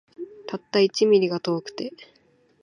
[0.47, 1.93] たった一ミリが遠くて